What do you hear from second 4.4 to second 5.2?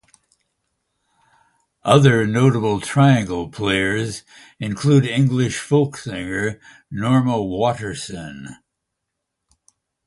include